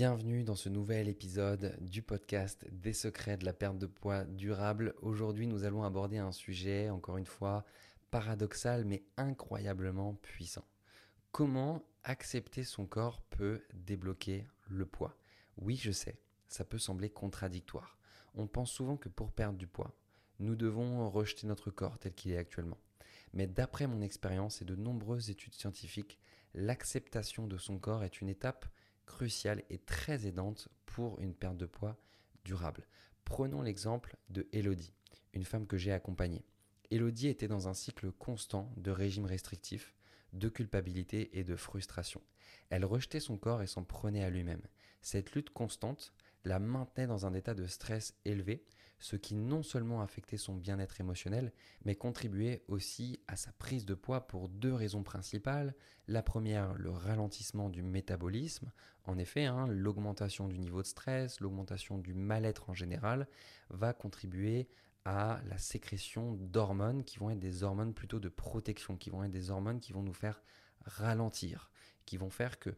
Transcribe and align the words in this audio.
Bienvenue 0.00 0.44
dans 0.44 0.56
ce 0.56 0.70
nouvel 0.70 1.08
épisode 1.08 1.76
du 1.82 2.00
podcast 2.00 2.66
Des 2.72 2.94
secrets 2.94 3.36
de 3.36 3.44
la 3.44 3.52
perte 3.52 3.76
de 3.76 3.84
poids 3.84 4.24
durable. 4.24 4.94
Aujourd'hui, 5.02 5.46
nous 5.46 5.64
allons 5.64 5.82
aborder 5.82 6.16
un 6.16 6.32
sujet, 6.32 6.88
encore 6.88 7.18
une 7.18 7.26
fois, 7.26 7.66
paradoxal 8.10 8.86
mais 8.86 9.04
incroyablement 9.18 10.14
puissant. 10.14 10.64
Comment 11.32 11.84
accepter 12.02 12.64
son 12.64 12.86
corps 12.86 13.20
peut 13.28 13.60
débloquer 13.74 14.46
le 14.70 14.86
poids? 14.86 15.18
Oui, 15.58 15.76
je 15.76 15.92
sais, 15.92 16.18
ça 16.48 16.64
peut 16.64 16.78
sembler 16.78 17.10
contradictoire. 17.10 17.98
On 18.34 18.46
pense 18.46 18.72
souvent 18.72 18.96
que 18.96 19.10
pour 19.10 19.32
perdre 19.32 19.58
du 19.58 19.66
poids, 19.66 19.94
nous 20.38 20.56
devons 20.56 21.10
rejeter 21.10 21.46
notre 21.46 21.70
corps 21.70 21.98
tel 21.98 22.14
qu'il 22.14 22.32
est 22.32 22.38
actuellement. 22.38 22.78
Mais 23.34 23.46
d'après 23.46 23.86
mon 23.86 24.00
expérience 24.00 24.62
et 24.62 24.64
de 24.64 24.76
nombreuses 24.76 25.28
études 25.28 25.56
scientifiques, 25.56 26.18
l'acceptation 26.54 27.46
de 27.46 27.58
son 27.58 27.78
corps 27.78 28.02
est 28.02 28.22
une 28.22 28.30
étape 28.30 28.64
cruciale 29.06 29.62
et 29.70 29.78
très 29.78 30.26
aidante 30.26 30.68
pour 30.86 31.20
une 31.20 31.34
perte 31.34 31.56
de 31.56 31.66
poids 31.66 31.96
durable. 32.44 32.86
Prenons 33.24 33.62
l'exemple 33.62 34.16
de 34.28 34.48
Elodie, 34.52 34.92
une 35.34 35.44
femme 35.44 35.66
que 35.66 35.76
j'ai 35.76 35.92
accompagnée. 35.92 36.44
Elodie 36.90 37.28
était 37.28 37.48
dans 37.48 37.68
un 37.68 37.74
cycle 37.74 38.10
constant 38.12 38.72
de 38.76 38.90
régime 38.90 39.24
restrictif, 39.24 39.94
de 40.32 40.48
culpabilité 40.48 41.38
et 41.38 41.44
de 41.44 41.56
frustration. 41.56 42.20
Elle 42.70 42.84
rejetait 42.84 43.20
son 43.20 43.36
corps 43.36 43.62
et 43.62 43.66
s'en 43.66 43.84
prenait 43.84 44.24
à 44.24 44.30
lui-même. 44.30 44.62
Cette 45.02 45.32
lutte 45.32 45.50
constante 45.50 46.12
la 46.44 46.58
maintenait 46.58 47.06
dans 47.06 47.26
un 47.26 47.34
état 47.34 47.54
de 47.54 47.66
stress 47.66 48.14
élevé, 48.24 48.64
ce 48.98 49.16
qui 49.16 49.34
non 49.34 49.62
seulement 49.62 50.02
affectait 50.02 50.36
son 50.36 50.54
bien-être 50.54 51.00
émotionnel, 51.00 51.52
mais 51.84 51.94
contribuait 51.94 52.62
aussi 52.68 53.20
à 53.28 53.36
sa 53.36 53.50
prise 53.52 53.86
de 53.86 53.94
poids 53.94 54.26
pour 54.26 54.48
deux 54.48 54.74
raisons 54.74 55.02
principales. 55.02 55.74
La 56.06 56.22
première, 56.22 56.74
le 56.74 56.90
ralentissement 56.90 57.70
du 57.70 57.82
métabolisme. 57.82 58.70
En 59.04 59.16
effet, 59.16 59.46
hein, 59.46 59.66
l'augmentation 59.68 60.48
du 60.48 60.58
niveau 60.58 60.82
de 60.82 60.86
stress, 60.86 61.40
l'augmentation 61.40 61.98
du 61.98 62.12
mal-être 62.12 62.68
en 62.68 62.74
général, 62.74 63.26
va 63.70 63.94
contribuer 63.94 64.68
à 65.06 65.40
la 65.48 65.56
sécrétion 65.56 66.34
d'hormones 66.34 67.04
qui 67.04 67.18
vont 67.18 67.30
être 67.30 67.38
des 67.38 67.62
hormones 67.62 67.94
plutôt 67.94 68.20
de 68.20 68.28
protection, 68.28 68.96
qui 68.96 69.08
vont 69.08 69.24
être 69.24 69.30
des 69.30 69.50
hormones 69.50 69.80
qui 69.80 69.94
vont 69.94 70.02
nous 70.02 70.12
faire 70.12 70.42
ralentir, 70.84 71.70
qui 72.04 72.18
vont 72.18 72.30
faire 72.30 72.58
que 72.58 72.74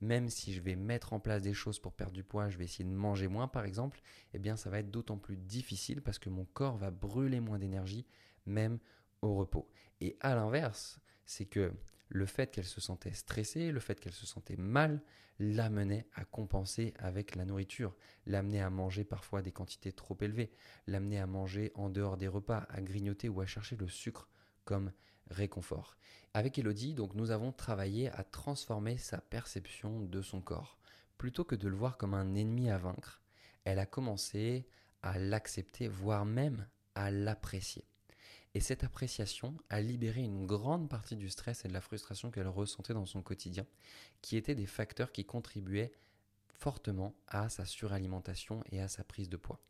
même 0.00 0.28
si 0.28 0.52
je 0.52 0.60
vais 0.60 0.76
mettre 0.76 1.12
en 1.12 1.20
place 1.20 1.42
des 1.42 1.54
choses 1.54 1.78
pour 1.78 1.92
perdre 1.92 2.12
du 2.12 2.24
poids, 2.24 2.48
je 2.48 2.58
vais 2.58 2.64
essayer 2.64 2.84
de 2.84 2.94
manger 2.94 3.28
moins 3.28 3.48
par 3.48 3.64
exemple, 3.64 4.00
eh 4.34 4.38
bien 4.38 4.56
ça 4.56 4.70
va 4.70 4.78
être 4.78 4.90
d'autant 4.90 5.18
plus 5.18 5.36
difficile 5.36 6.02
parce 6.02 6.18
que 6.18 6.28
mon 6.28 6.44
corps 6.44 6.76
va 6.76 6.90
brûler 6.90 7.40
moins 7.40 7.58
d'énergie 7.58 8.06
même 8.46 8.78
au 9.22 9.34
repos. 9.34 9.68
Et 10.00 10.16
à 10.20 10.34
l'inverse, 10.34 11.00
c'est 11.24 11.46
que 11.46 11.72
le 12.08 12.26
fait 12.26 12.50
qu'elle 12.50 12.64
se 12.64 12.80
sentait 12.80 13.12
stressée, 13.12 13.72
le 13.72 13.80
fait 13.80 13.98
qu'elle 13.98 14.12
se 14.12 14.26
sentait 14.26 14.56
mal, 14.56 15.02
l'amenait 15.38 16.06
à 16.14 16.24
compenser 16.24 16.94
avec 16.98 17.34
la 17.34 17.44
nourriture, 17.44 17.94
l'amenait 18.26 18.60
à 18.60 18.70
manger 18.70 19.04
parfois 19.04 19.42
des 19.42 19.52
quantités 19.52 19.92
trop 19.92 20.16
élevées, 20.20 20.52
l'amenait 20.86 21.18
à 21.18 21.26
manger 21.26 21.72
en 21.74 21.90
dehors 21.90 22.16
des 22.16 22.28
repas, 22.28 22.66
à 22.70 22.80
grignoter 22.80 23.28
ou 23.28 23.40
à 23.40 23.46
chercher 23.46 23.76
le 23.76 23.88
sucre 23.88 24.28
comme 24.66 24.92
réconfort. 25.30 25.96
Avec 26.34 26.58
Elodie, 26.58 26.92
donc 26.92 27.14
nous 27.14 27.30
avons 27.30 27.52
travaillé 27.52 28.10
à 28.10 28.22
transformer 28.22 28.98
sa 28.98 29.22
perception 29.22 30.00
de 30.00 30.20
son 30.20 30.42
corps. 30.42 30.78
Plutôt 31.16 31.44
que 31.44 31.54
de 31.54 31.68
le 31.68 31.76
voir 31.76 31.96
comme 31.96 32.12
un 32.12 32.34
ennemi 32.34 32.68
à 32.68 32.76
vaincre, 32.76 33.22
elle 33.64 33.78
a 33.78 33.86
commencé 33.86 34.68
à 35.02 35.18
l'accepter, 35.18 35.88
voire 35.88 36.26
même 36.26 36.66
à 36.94 37.10
l'apprécier. 37.10 37.86
Et 38.54 38.60
cette 38.60 38.84
appréciation 38.84 39.56
a 39.70 39.80
libéré 39.80 40.22
une 40.22 40.46
grande 40.46 40.88
partie 40.88 41.16
du 41.16 41.28
stress 41.28 41.64
et 41.64 41.68
de 41.68 41.72
la 41.72 41.80
frustration 41.80 42.30
qu'elle 42.30 42.48
ressentait 42.48 42.94
dans 42.94 43.06
son 43.06 43.22
quotidien, 43.22 43.66
qui 44.22 44.36
étaient 44.36 44.54
des 44.54 44.66
facteurs 44.66 45.12
qui 45.12 45.24
contribuaient 45.24 45.92
fortement 46.58 47.14
à 47.28 47.48
sa 47.48 47.64
suralimentation 47.64 48.62
et 48.70 48.80
à 48.80 48.88
sa 48.88 49.04
prise 49.04 49.28
de 49.28 49.36
poids. 49.36 49.60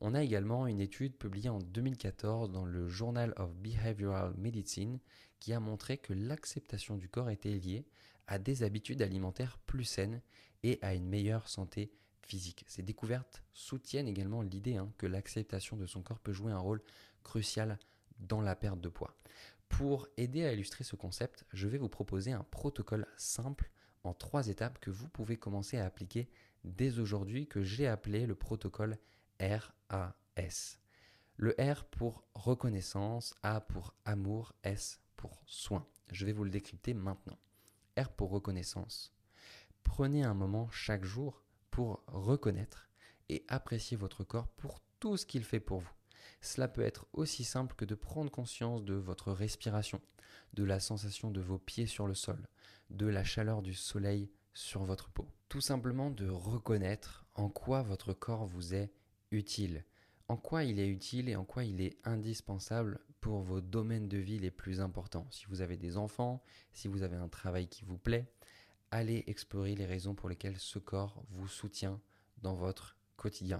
On 0.00 0.14
a 0.14 0.22
également 0.22 0.66
une 0.66 0.80
étude 0.80 1.16
publiée 1.16 1.50
en 1.50 1.58
2014 1.58 2.50
dans 2.50 2.64
le 2.64 2.88
Journal 2.88 3.32
of 3.36 3.54
Behavioral 3.54 4.34
Medicine 4.36 4.98
qui 5.38 5.52
a 5.52 5.60
montré 5.60 5.98
que 5.98 6.12
l'acceptation 6.12 6.96
du 6.96 7.08
corps 7.08 7.30
était 7.30 7.50
liée 7.50 7.86
à 8.26 8.38
des 8.38 8.62
habitudes 8.62 9.02
alimentaires 9.02 9.58
plus 9.66 9.84
saines 9.84 10.20
et 10.62 10.78
à 10.82 10.94
une 10.94 11.08
meilleure 11.08 11.48
santé 11.48 11.92
physique. 12.22 12.64
Ces 12.66 12.82
découvertes 12.82 13.42
soutiennent 13.52 14.08
également 14.08 14.42
l'idée 14.42 14.76
hein, 14.76 14.92
que 14.98 15.06
l'acceptation 15.06 15.76
de 15.76 15.86
son 15.86 16.02
corps 16.02 16.20
peut 16.20 16.32
jouer 16.32 16.52
un 16.52 16.58
rôle 16.58 16.82
crucial 17.22 17.78
dans 18.18 18.40
la 18.40 18.56
perte 18.56 18.80
de 18.80 18.88
poids. 18.88 19.16
Pour 19.68 20.06
aider 20.16 20.44
à 20.44 20.52
illustrer 20.52 20.84
ce 20.84 20.96
concept, 20.96 21.44
je 21.52 21.66
vais 21.66 21.78
vous 21.78 21.88
proposer 21.88 22.32
un 22.32 22.44
protocole 22.44 23.06
simple 23.16 23.70
en 24.04 24.14
trois 24.14 24.48
étapes 24.48 24.78
que 24.78 24.90
vous 24.90 25.08
pouvez 25.08 25.36
commencer 25.36 25.78
à 25.78 25.86
appliquer 25.86 26.28
dès 26.64 26.98
aujourd'hui, 26.98 27.46
que 27.46 27.62
j'ai 27.62 27.86
appelé 27.86 28.26
le 28.26 28.34
protocole 28.34 28.98
RAS. 29.40 30.78
Le 31.36 31.54
R 31.58 31.84
pour 31.84 32.24
reconnaissance, 32.34 33.34
A 33.42 33.60
pour 33.60 33.94
amour, 34.04 34.52
S 34.62 35.00
pour 35.16 35.42
soin. 35.46 35.86
Je 36.10 36.26
vais 36.26 36.32
vous 36.32 36.44
le 36.44 36.50
décrypter 36.50 36.94
maintenant. 36.94 37.38
R 37.98 38.10
pour 38.10 38.30
reconnaissance. 38.30 39.14
Prenez 39.82 40.22
un 40.24 40.34
moment 40.34 40.70
chaque 40.70 41.04
jour 41.04 41.42
pour 41.70 42.02
reconnaître 42.06 42.88
et 43.28 43.44
apprécier 43.48 43.96
votre 43.96 44.24
corps 44.24 44.48
pour 44.48 44.80
tout 45.00 45.16
ce 45.16 45.26
qu'il 45.26 45.44
fait 45.44 45.60
pour 45.60 45.80
vous. 45.80 46.01
Cela 46.40 46.68
peut 46.68 46.82
être 46.82 47.06
aussi 47.12 47.44
simple 47.44 47.74
que 47.74 47.84
de 47.84 47.94
prendre 47.94 48.30
conscience 48.30 48.84
de 48.84 48.94
votre 48.94 49.32
respiration, 49.32 50.00
de 50.54 50.64
la 50.64 50.80
sensation 50.80 51.30
de 51.30 51.40
vos 51.40 51.58
pieds 51.58 51.86
sur 51.86 52.06
le 52.06 52.14
sol, 52.14 52.48
de 52.90 53.06
la 53.06 53.24
chaleur 53.24 53.62
du 53.62 53.74
soleil 53.74 54.30
sur 54.54 54.84
votre 54.84 55.10
peau. 55.10 55.28
Tout 55.48 55.60
simplement 55.60 56.10
de 56.10 56.28
reconnaître 56.28 57.26
en 57.34 57.48
quoi 57.48 57.82
votre 57.82 58.12
corps 58.12 58.46
vous 58.46 58.74
est 58.74 58.92
utile, 59.30 59.84
en 60.28 60.36
quoi 60.36 60.64
il 60.64 60.78
est 60.78 60.88
utile 60.88 61.28
et 61.28 61.36
en 61.36 61.44
quoi 61.44 61.64
il 61.64 61.80
est 61.80 61.98
indispensable 62.04 63.00
pour 63.20 63.40
vos 63.40 63.60
domaines 63.60 64.08
de 64.08 64.18
vie 64.18 64.38
les 64.38 64.50
plus 64.50 64.80
importants. 64.80 65.26
Si 65.30 65.46
vous 65.46 65.60
avez 65.60 65.76
des 65.76 65.96
enfants, 65.96 66.42
si 66.72 66.88
vous 66.88 67.02
avez 67.02 67.16
un 67.16 67.28
travail 67.28 67.68
qui 67.68 67.84
vous 67.84 67.98
plaît, 67.98 68.26
allez 68.90 69.24
explorer 69.26 69.74
les 69.74 69.86
raisons 69.86 70.14
pour 70.14 70.28
lesquelles 70.28 70.58
ce 70.58 70.78
corps 70.78 71.22
vous 71.30 71.48
soutient 71.48 72.00
dans 72.42 72.54
votre 72.54 72.96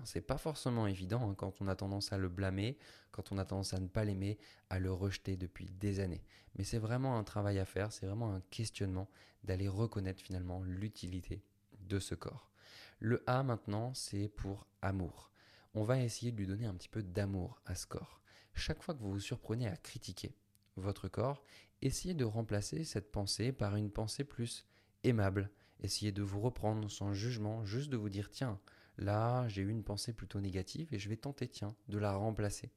C'est 0.04 0.20
pas 0.20 0.38
forcément 0.38 0.86
évident 0.86 1.30
hein, 1.30 1.34
quand 1.36 1.60
on 1.60 1.68
a 1.68 1.76
tendance 1.76 2.12
à 2.12 2.18
le 2.18 2.28
blâmer, 2.28 2.78
quand 3.10 3.32
on 3.32 3.38
a 3.38 3.44
tendance 3.44 3.74
à 3.74 3.80
ne 3.80 3.86
pas 3.86 4.04
l'aimer, 4.04 4.38
à 4.70 4.78
le 4.78 4.92
rejeter 4.92 5.36
depuis 5.36 5.66
des 5.66 6.00
années. 6.00 6.24
Mais 6.56 6.64
c'est 6.64 6.78
vraiment 6.78 7.16
un 7.18 7.24
travail 7.24 7.58
à 7.58 7.64
faire, 7.64 7.92
c'est 7.92 8.06
vraiment 8.06 8.34
un 8.34 8.40
questionnement 8.50 9.08
d'aller 9.44 9.68
reconnaître 9.68 10.20
finalement 10.20 10.62
l'utilité 10.62 11.42
de 11.80 11.98
ce 11.98 12.14
corps. 12.14 12.50
Le 12.98 13.22
A 13.26 13.42
maintenant, 13.42 13.94
c'est 13.94 14.28
pour 14.28 14.66
amour. 14.80 15.30
On 15.74 15.84
va 15.84 16.00
essayer 16.00 16.32
de 16.32 16.36
lui 16.36 16.46
donner 16.46 16.66
un 16.66 16.74
petit 16.74 16.88
peu 16.88 17.02
d'amour 17.02 17.60
à 17.64 17.74
ce 17.74 17.86
corps. 17.86 18.20
Chaque 18.54 18.82
fois 18.82 18.94
que 18.94 19.00
vous 19.00 19.12
vous 19.12 19.20
surprenez 19.20 19.68
à 19.68 19.76
critiquer 19.76 20.34
votre 20.76 21.08
corps, 21.08 21.42
essayez 21.80 22.14
de 22.14 22.24
remplacer 22.24 22.84
cette 22.84 23.10
pensée 23.10 23.52
par 23.52 23.76
une 23.76 23.90
pensée 23.90 24.24
plus 24.24 24.66
aimable. 25.04 25.50
Essayez 25.80 26.12
de 26.12 26.22
vous 26.22 26.40
reprendre 26.40 26.90
sans 26.90 27.12
jugement, 27.12 27.64
juste 27.64 27.90
de 27.90 27.96
vous 27.96 28.08
dire 28.08 28.30
tiens, 28.30 28.60
Là, 28.98 29.48
j'ai 29.48 29.62
eu 29.62 29.70
une 29.70 29.84
pensée 29.84 30.12
plutôt 30.12 30.40
négative 30.40 30.92
et 30.92 30.98
je 30.98 31.08
vais 31.08 31.16
tenter, 31.16 31.48
tiens, 31.48 31.74
de 31.88 31.98
la 31.98 32.14
remplacer. 32.14 32.70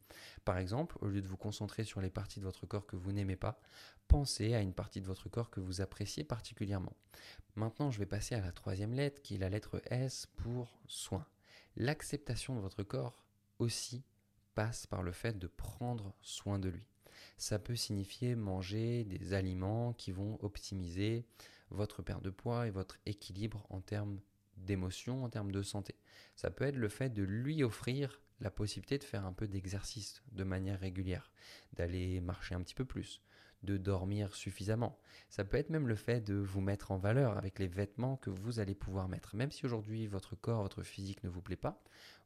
Par 0.46 0.58
exemple, 0.58 0.98
au 1.02 1.08
lieu 1.08 1.22
de 1.22 1.28
vous 1.28 1.38
concentrer 1.38 1.84
sur 1.84 2.02
les 2.02 2.10
parties 2.10 2.40
de 2.40 2.46
votre 2.46 2.66
corps 2.66 2.86
que 2.86 2.96
vous 2.96 3.12
n'aimez 3.12 3.36
pas, 3.36 3.60
pensez 4.08 4.54
à 4.54 4.62
une 4.62 4.74
partie 4.74 5.02
de 5.02 5.08
votre 5.08 5.30
corps 5.30 5.50
que 5.50 5.60
vous 5.60 5.82
appréciez 5.82 6.24
particulièrement. 6.24 6.96
Maintenant, 7.56 7.92
je 7.92 8.00
vais 8.00 8.06
passer 8.06 8.36
à 8.36 8.42
la 8.42 8.52
troisième 8.52 8.94
lettre 8.94 9.22
qui 9.22 9.36
est 9.36 9.40
la 9.40 9.50
lettre 9.50 9.82
S 9.92 10.28
pour 10.38 10.80
soin. 10.88 11.26
L'acceptation 11.76 12.56
de 12.56 12.62
votre 12.62 12.84
corps 12.84 13.26
aussi 13.60 14.04
passe 14.54 14.88
par 14.88 15.04
le 15.04 15.12
fait 15.12 15.38
de 15.38 15.48
prendre 15.48 16.16
soin 16.22 16.60
de 16.60 16.70
lui. 16.70 16.88
Ça 17.38 17.60
peut 17.60 17.76
signifier 17.76 18.36
manger 18.36 19.04
des 19.04 19.34
aliments 19.34 19.94
qui 19.94 20.12
vont 20.12 20.38
optimiser 20.42 21.26
votre 21.70 22.02
perte 22.02 22.24
de 22.24 22.30
poids 22.30 22.68
et 22.68 22.72
votre 22.72 22.98
équilibre 23.06 23.66
en 23.70 23.82
termes 23.82 24.20
d'émotion, 24.58 25.24
en 25.24 25.30
termes 25.30 25.52
de 25.52 25.62
santé. 25.62 25.96
Ça 26.36 26.50
peut 26.50 26.66
être 26.66 26.76
le 26.76 26.90
fait 26.90 27.10
de 27.10 27.24
lui 27.24 27.64
offrir 27.64 28.22
la 28.40 28.52
possibilité 28.52 28.98
de 28.98 29.04
faire 29.04 29.26
un 29.26 29.34
peu 29.34 29.48
d'exercice 29.48 30.22
de 30.32 30.44
manière 30.44 30.80
régulière, 30.80 31.32
d'aller 31.74 32.20
marcher 32.20 32.56
un 32.56 32.62
petit 32.62 32.76
peu 32.76 32.86
plus, 32.86 33.22
de 33.64 33.78
dormir 33.78 34.36
suffisamment. 34.36 35.00
Ça 35.30 35.44
peut 35.44 35.58
être 35.58 35.70
même 35.70 35.88
le 35.88 35.96
fait 35.96 36.22
de 36.22 36.36
vous 36.36 36.62
mettre 36.62 36.92
en 36.92 36.98
valeur 36.98 37.38
avec 37.38 37.60
les 37.60 37.68
vêtements 37.68 38.18
que 38.18 38.30
vous 38.30 38.60
allez 38.60 38.76
pouvoir 38.76 39.08
mettre. 39.08 39.36
Même 39.36 39.52
si 39.52 39.66
aujourd'hui 39.66 40.08
votre 40.08 40.36
corps, 40.36 40.64
votre 40.64 40.84
physique 40.84 41.24
ne 41.24 41.30
vous 41.30 41.42
plaît 41.42 41.56
pas, 41.56 41.82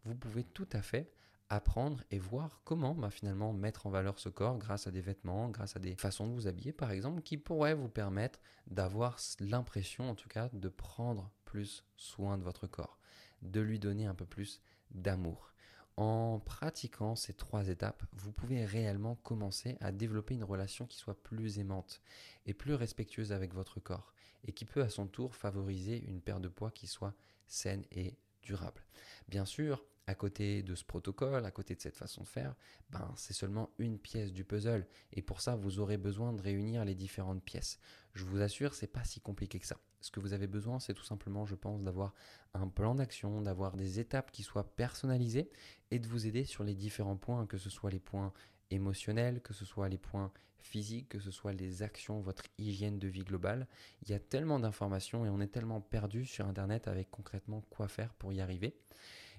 vous 0.05 0.15
pouvez 0.15 0.43
tout 0.43 0.67
à 0.73 0.81
fait 0.81 1.11
apprendre 1.49 2.03
et 2.11 2.19
voir 2.19 2.61
comment 2.63 2.93
bah, 2.93 3.09
finalement 3.09 3.53
mettre 3.53 3.87
en 3.87 3.89
valeur 3.89 4.19
ce 4.19 4.29
corps 4.29 4.57
grâce 4.59 4.85
à 4.85 4.91
des 4.91 5.01
vêtements, 5.01 5.49
grâce 5.49 5.75
à 5.75 5.79
des 5.79 5.95
façons 5.95 6.27
de 6.27 6.33
vous 6.33 6.47
habiller 6.47 6.71
par 6.71 6.91
exemple, 6.91 7.21
qui 7.21 7.37
pourraient 7.37 7.73
vous 7.73 7.89
permettre 7.89 8.39
d'avoir 8.67 9.17
l'impression 9.39 10.09
en 10.11 10.15
tout 10.15 10.29
cas 10.29 10.49
de 10.53 10.69
prendre 10.69 11.31
plus 11.49 11.83
soin 11.97 12.37
de 12.37 12.43
votre 12.43 12.67
corps, 12.67 12.99
de 13.41 13.59
lui 13.59 13.79
donner 13.79 14.05
un 14.05 14.13
peu 14.13 14.25
plus 14.25 14.61
d'amour. 14.91 15.51
En 15.97 16.39
pratiquant 16.39 17.15
ces 17.15 17.33
trois 17.33 17.67
étapes, 17.69 18.03
vous 18.13 18.31
pouvez 18.31 18.65
réellement 18.65 19.15
commencer 19.15 19.75
à 19.81 19.91
développer 19.91 20.35
une 20.35 20.43
relation 20.43 20.85
qui 20.85 20.97
soit 20.99 21.21
plus 21.23 21.57
aimante 21.57 22.01
et 22.45 22.53
plus 22.53 22.75
respectueuse 22.75 23.31
avec 23.31 23.55
votre 23.55 23.79
corps 23.79 24.13
et 24.45 24.53
qui 24.53 24.63
peut 24.63 24.83
à 24.83 24.89
son 24.89 25.07
tour 25.07 25.35
favoriser 25.35 26.05
une 26.07 26.21
perte 26.21 26.41
de 26.41 26.47
poids 26.49 26.71
qui 26.71 26.85
soit 26.85 27.15
saine 27.47 27.83
et 27.91 28.15
durable. 28.43 28.85
Bien 29.27 29.45
sûr, 29.45 29.83
à 30.09 30.15
côté 30.15 30.63
de 30.63 30.73
ce 30.73 30.83
protocole, 30.83 31.45
à 31.45 31.51
côté 31.51 31.75
de 31.75 31.81
cette 31.81 31.95
façon 31.95 32.23
de 32.23 32.27
faire, 32.27 32.55
ben, 32.89 33.13
c'est 33.15 33.35
seulement 33.35 33.69
une 33.77 33.99
pièce 33.99 34.33
du 34.33 34.43
puzzle. 34.43 34.87
Et 35.13 35.21
pour 35.21 35.39
ça, 35.39 35.55
vous 35.55 35.77
aurez 35.77 35.97
besoin 35.97 36.33
de 36.33 36.41
réunir 36.41 36.83
les 36.83 36.95
différentes 36.95 37.43
pièces. 37.43 37.77
Je 38.15 38.25
vous 38.25 38.41
assure, 38.41 38.73
c'est 38.73 38.87
pas 38.87 39.03
si 39.03 39.21
compliqué 39.21 39.59
que 39.59 39.67
ça. 39.67 39.77
Ce 40.01 40.09
que 40.09 40.19
vous 40.19 40.33
avez 40.33 40.47
besoin, 40.47 40.79
c'est 40.79 40.95
tout 40.95 41.03
simplement, 41.03 41.45
je 41.45 41.53
pense, 41.53 41.83
d'avoir 41.83 42.15
un 42.55 42.67
plan 42.67 42.95
d'action, 42.95 43.43
d'avoir 43.43 43.75
des 43.75 43.99
étapes 43.99 44.31
qui 44.31 44.41
soient 44.41 44.75
personnalisées 44.75 45.51
et 45.91 45.99
de 45.99 46.07
vous 46.07 46.25
aider 46.25 46.43
sur 46.43 46.63
les 46.63 46.73
différents 46.73 47.17
points, 47.17 47.45
que 47.45 47.59
ce 47.59 47.69
soit 47.69 47.91
les 47.91 47.99
points 47.99 48.33
émotionnels, 48.71 49.41
que 49.41 49.53
ce 49.53 49.63
soit 49.63 49.89
les 49.89 49.99
points 49.99 50.31
physiques, 50.57 51.09
que 51.09 51.19
ce 51.19 51.29
soit 51.29 51.53
les 51.53 51.83
actions, 51.83 52.19
votre 52.19 52.45
hygiène 52.57 52.97
de 52.97 53.07
vie 53.07 53.23
globale. 53.23 53.67
Il 54.01 54.09
y 54.09 54.15
a 54.15 54.19
tellement 54.19 54.59
d'informations 54.59 55.23
et 55.23 55.29
on 55.29 55.39
est 55.39 55.53
tellement 55.53 55.81
perdu 55.81 56.25
sur 56.25 56.47
Internet 56.47 56.87
avec 56.87 57.11
concrètement 57.11 57.61
quoi 57.69 57.87
faire 57.87 58.11
pour 58.15 58.33
y 58.33 58.41
arriver 58.41 58.75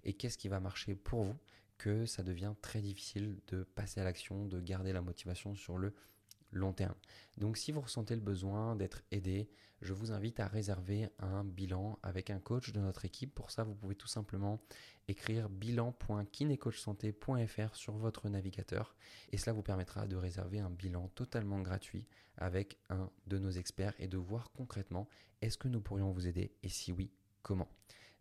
et 0.05 0.15
qu'est-ce 0.15 0.39
qui 0.39 0.49
va 0.49 0.61
marcher 0.61 0.95
pour 0.95 1.25
vous 1.25 1.37
que 1.79 2.07
ça 2.07 2.23
devient 2.23 2.55
très 2.61 2.81
difficile 2.81 3.39
de 3.49 3.63
passer 3.63 4.01
à 4.01 4.05
l'action, 4.05 4.47
de 4.47 4.61
garder 4.61 4.93
la 4.93 5.01
motivation 5.01 5.55
sur 5.55 5.79
le 5.79 5.95
long 6.53 6.73
terme? 6.73 6.95
Donc 7.39 7.57
si 7.57 7.73
vous 7.73 7.81
ressentez 7.81 8.15
le 8.15 8.21
besoin 8.21 8.77
d'être 8.77 9.03
aidé, 9.11 9.49
je 9.83 9.93
vous 9.95 10.13
invite 10.13 10.41
à 10.41 10.47
réserver 10.47 11.09
un 11.19 11.43
bilan 11.43 11.99
avec 12.03 12.29
un 12.29 12.39
coach 12.39 12.71
de 12.73 12.81
notre 12.81 13.07
équipe. 13.07 13.35
Pour 13.35 13.51
ça, 13.51 13.65
vous 13.65 13.75
pouvez 13.75 13.95
tout 13.95 14.09
simplement 14.09 14.61
écrire 15.09 15.49
bilan.kinecoachsanté.fr 15.49 17.75
sur 17.75 17.95
votre 17.95 18.29
navigateur 18.29 18.95
et 19.33 19.39
cela 19.39 19.55
vous 19.55 19.63
permettra 19.63 20.07
de 20.07 20.17
réserver 20.17 20.61
un 20.61 20.69
bilan 20.71 21.09
totalement 21.15 21.61
gratuit 21.61 22.07
avec 22.37 22.77
un 22.91 23.11
de 23.27 23.39
nos 23.39 23.51
experts 23.51 23.95
et 23.99 24.07
de 24.07 24.19
voir 24.19 24.53
concrètement 24.53 25.09
est-ce 25.41 25.57
que 25.57 25.69
nous 25.69 25.81
pourrions 25.81 26.13
vous 26.13 26.27
aider 26.27 26.53
et 26.63 26.69
si 26.69 26.93
oui, 26.93 27.11
comment? 27.43 27.69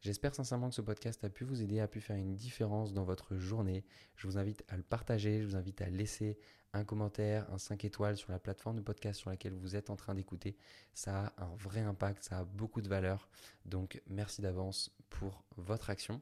J'espère 0.01 0.33
sincèrement 0.33 0.69
que 0.69 0.75
ce 0.75 0.81
podcast 0.81 1.23
a 1.25 1.29
pu 1.29 1.43
vous 1.43 1.61
aider, 1.61 1.81
a 1.81 1.87
pu 1.87 1.99
faire 1.99 2.15
une 2.15 2.35
différence 2.35 2.93
dans 2.93 3.03
votre 3.03 3.35
journée. 3.35 3.83
Je 4.15 4.27
vous 4.27 4.37
invite 4.37 4.63
à 4.69 4.77
le 4.77 4.83
partager, 4.83 5.41
je 5.41 5.47
vous 5.47 5.55
invite 5.57 5.81
à 5.81 5.89
laisser 5.89 6.37
un 6.71 6.85
commentaire, 6.85 7.51
un 7.51 7.57
5 7.57 7.83
étoiles 7.83 8.15
sur 8.15 8.31
la 8.31 8.39
plateforme 8.39 8.77
de 8.77 8.81
podcast 8.81 9.19
sur 9.19 9.29
laquelle 9.29 9.53
vous 9.53 9.75
êtes 9.75 9.89
en 9.89 9.97
train 9.97 10.15
d'écouter. 10.15 10.55
Ça 10.93 11.33
a 11.37 11.43
un 11.43 11.55
vrai 11.57 11.81
impact, 11.81 12.23
ça 12.23 12.39
a 12.39 12.43
beaucoup 12.45 12.81
de 12.81 12.87
valeur. 12.87 13.29
Donc 13.65 14.01
merci 14.07 14.41
d'avance 14.41 14.91
pour 15.09 15.43
votre 15.57 15.89
action 15.89 16.21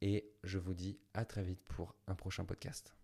et 0.00 0.32
je 0.44 0.58
vous 0.58 0.74
dis 0.74 0.98
à 1.12 1.24
très 1.24 1.42
vite 1.42 1.62
pour 1.64 1.94
un 2.06 2.14
prochain 2.14 2.44
podcast. 2.46 2.98